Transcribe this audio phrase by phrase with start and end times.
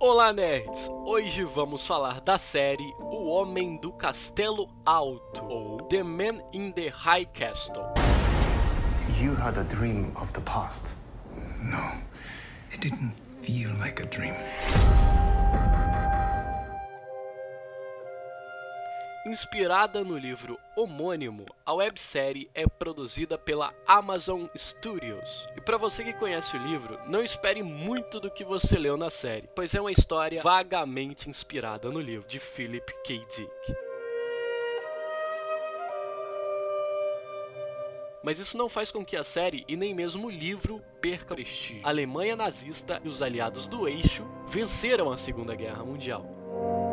[0.00, 0.88] Olá, nerds!
[1.04, 6.86] Hoje vamos falar da série O Homem do Castelo Alto, ou The Man in the
[6.88, 7.82] High Castle.
[9.20, 10.94] You had a dream of the past.
[11.60, 12.00] No,
[12.72, 13.12] it didn't
[13.42, 14.34] feel like a dream.
[19.28, 25.46] Inspirada no livro homônimo, a websérie é produzida pela Amazon Studios.
[25.54, 29.10] E para você que conhece o livro, não espere muito do que você leu na
[29.10, 33.18] série, pois é uma história vagamente inspirada no livro de Philip K.
[33.18, 33.76] Dick.
[38.22, 41.84] Mas isso não faz com que a série e nem mesmo o livro perca prestígio.
[41.84, 46.87] A Alemanha nazista e os aliados do eixo venceram a Segunda Guerra Mundial.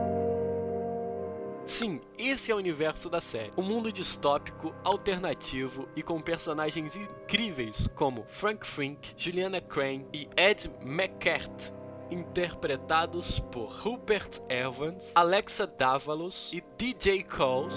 [1.65, 3.51] Sim, esse é o universo da série.
[3.57, 10.69] Um mundo distópico, alternativo e com personagens incríveis como Frank Frink, Juliana Crane e Ed
[10.81, 11.71] McCart,
[12.11, 17.75] interpretados por Rupert Evans, Alexa Davalos e DJ Coles.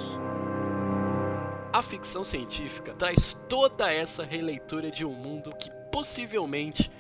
[1.73, 6.91] A ficção científica traz toda essa releitura de um mundo que possivelmente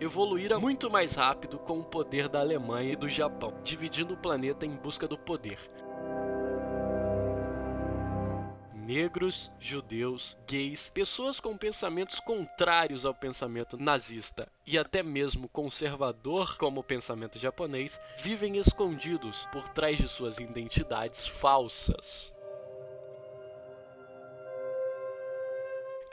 [0.00, 4.64] evoluíra muito mais rápido com o poder da Alemanha e do Japão, dividindo o planeta
[4.64, 5.58] em busca do poder
[8.88, 16.80] negros, judeus, gays, pessoas com pensamentos contrários ao pensamento nazista e até mesmo conservador como
[16.80, 22.32] o pensamento japonês, vivem escondidos por trás de suas identidades falsas.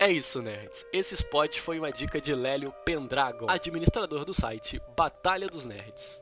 [0.06, 0.86] É isso, nerds.
[0.94, 6.22] Esse spot foi uma dica de Lélio Pendragon, administrador do site Batalha dos Nerds.